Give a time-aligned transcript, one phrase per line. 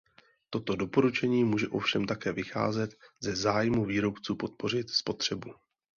[0.49, 5.51] Toto doporučení může ovšem také vycházet ze zájmu výrobců podpořit spotřebu.